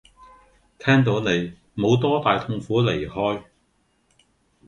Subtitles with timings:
[0.79, 3.43] 聽到你沒多大的痛苦離開